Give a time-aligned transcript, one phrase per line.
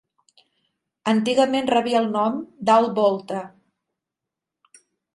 [1.11, 3.45] Antigament rebia el nom d'Alt Volta.